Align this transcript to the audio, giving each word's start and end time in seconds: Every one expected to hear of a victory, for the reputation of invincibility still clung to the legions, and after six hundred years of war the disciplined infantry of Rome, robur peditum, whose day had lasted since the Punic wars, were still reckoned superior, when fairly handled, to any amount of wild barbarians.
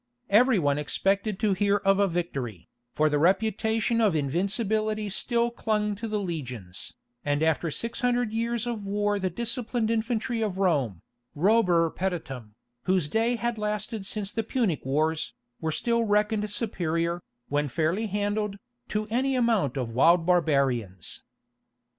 Every 0.31 0.57
one 0.57 0.79
expected 0.79 1.39
to 1.41 1.53
hear 1.53 1.77
of 1.77 1.99
a 1.99 2.07
victory, 2.07 2.67
for 2.91 3.07
the 3.07 3.19
reputation 3.19 4.01
of 4.01 4.15
invincibility 4.15 5.09
still 5.09 5.51
clung 5.51 5.93
to 5.97 6.07
the 6.07 6.19
legions, 6.19 6.95
and 7.23 7.43
after 7.43 7.69
six 7.69 8.01
hundred 8.01 8.31
years 8.33 8.65
of 8.65 8.87
war 8.87 9.19
the 9.19 9.29
disciplined 9.29 9.91
infantry 9.91 10.41
of 10.41 10.57
Rome, 10.57 11.03
robur 11.35 11.91
peditum, 11.91 12.55
whose 12.85 13.09
day 13.09 13.35
had 13.35 13.59
lasted 13.59 14.07
since 14.07 14.31
the 14.31 14.41
Punic 14.43 14.83
wars, 14.83 15.35
were 15.59 15.71
still 15.71 16.03
reckoned 16.05 16.49
superior, 16.49 17.21
when 17.49 17.67
fairly 17.67 18.07
handled, 18.07 18.57
to 18.87 19.05
any 19.11 19.35
amount 19.35 19.77
of 19.77 19.91
wild 19.93 20.25
barbarians. 20.25 21.21